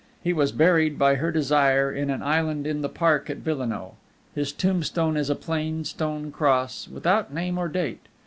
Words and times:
He 0.23 0.33
was 0.33 0.51
buried 0.51 0.97
by 0.97 1.13
her 1.13 1.31
desire 1.31 1.91
in 1.91 2.09
an 2.09 2.23
island 2.23 2.65
in 2.65 2.81
the 2.81 2.89
park 2.89 3.29
at 3.29 3.37
Villenoix. 3.37 3.91
His 4.33 4.51
tombstone 4.51 5.15
is 5.15 5.29
a 5.29 5.35
plain 5.35 5.83
stone 5.85 6.31
cross, 6.31 6.87
without 6.91 7.31
name 7.31 7.59
or 7.59 7.67
date. 7.67 8.07